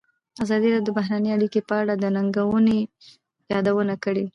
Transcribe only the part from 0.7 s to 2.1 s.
راډیو د بهرنۍ اړیکې په اړه د